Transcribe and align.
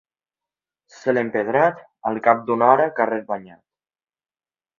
Cel 0.99 1.19
empedrat, 1.21 1.83
al 2.13 2.17
cap 2.29 2.41
d'una 2.49 2.71
hora 2.73 2.89
carrer 3.01 3.21
banyat. 3.29 3.63